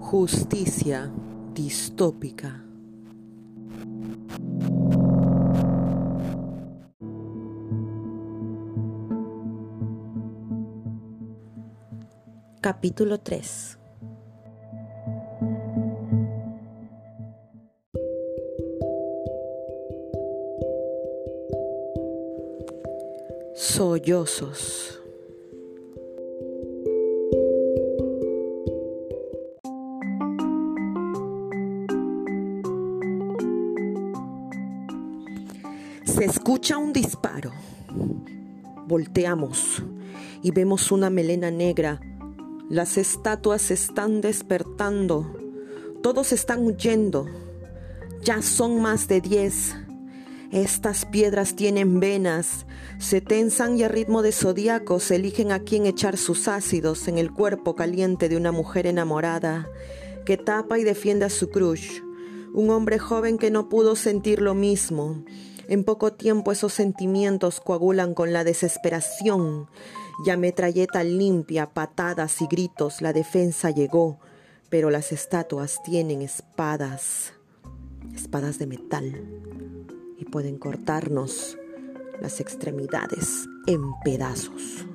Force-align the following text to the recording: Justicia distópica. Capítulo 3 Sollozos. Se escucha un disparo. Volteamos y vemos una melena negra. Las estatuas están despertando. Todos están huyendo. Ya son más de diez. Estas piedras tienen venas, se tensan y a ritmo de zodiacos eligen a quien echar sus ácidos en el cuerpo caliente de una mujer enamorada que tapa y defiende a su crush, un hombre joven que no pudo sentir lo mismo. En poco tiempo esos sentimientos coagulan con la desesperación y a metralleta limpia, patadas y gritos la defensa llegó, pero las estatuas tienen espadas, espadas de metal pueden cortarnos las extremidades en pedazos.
Justicia 0.00 1.12
distópica. 1.54 2.62
Capítulo 12.60 13.18
3 13.18 13.83
Sollozos. 23.56 25.00
Se 36.04 36.24
escucha 36.24 36.78
un 36.78 36.92
disparo. 36.92 37.52
Volteamos 38.88 39.80
y 40.42 40.50
vemos 40.50 40.90
una 40.90 41.08
melena 41.08 41.52
negra. 41.52 42.00
Las 42.68 42.98
estatuas 42.98 43.70
están 43.70 44.20
despertando. 44.20 45.32
Todos 46.02 46.32
están 46.32 46.66
huyendo. 46.66 47.26
Ya 48.24 48.42
son 48.42 48.82
más 48.82 49.06
de 49.06 49.20
diez. 49.20 49.76
Estas 50.54 51.04
piedras 51.04 51.56
tienen 51.56 51.98
venas, 51.98 52.64
se 53.00 53.20
tensan 53.20 53.76
y 53.76 53.82
a 53.82 53.88
ritmo 53.88 54.22
de 54.22 54.30
zodiacos 54.30 55.10
eligen 55.10 55.50
a 55.50 55.58
quien 55.58 55.84
echar 55.84 56.16
sus 56.16 56.46
ácidos 56.46 57.08
en 57.08 57.18
el 57.18 57.32
cuerpo 57.32 57.74
caliente 57.74 58.28
de 58.28 58.36
una 58.36 58.52
mujer 58.52 58.86
enamorada 58.86 59.68
que 60.24 60.36
tapa 60.36 60.78
y 60.78 60.84
defiende 60.84 61.24
a 61.24 61.28
su 61.28 61.50
crush, 61.50 62.00
un 62.52 62.70
hombre 62.70 63.00
joven 63.00 63.36
que 63.36 63.50
no 63.50 63.68
pudo 63.68 63.96
sentir 63.96 64.40
lo 64.40 64.54
mismo. 64.54 65.24
En 65.66 65.82
poco 65.82 66.12
tiempo 66.12 66.52
esos 66.52 66.72
sentimientos 66.72 67.60
coagulan 67.60 68.14
con 68.14 68.32
la 68.32 68.44
desesperación 68.44 69.68
y 70.24 70.30
a 70.30 70.36
metralleta 70.36 71.02
limpia, 71.02 71.74
patadas 71.74 72.40
y 72.40 72.46
gritos 72.46 73.02
la 73.02 73.12
defensa 73.12 73.70
llegó, 73.72 74.20
pero 74.68 74.90
las 74.90 75.10
estatuas 75.10 75.82
tienen 75.82 76.22
espadas, 76.22 77.32
espadas 78.14 78.60
de 78.60 78.68
metal 78.68 79.20
pueden 80.24 80.58
cortarnos 80.58 81.56
las 82.20 82.40
extremidades 82.40 83.46
en 83.66 83.80
pedazos. 84.04 84.86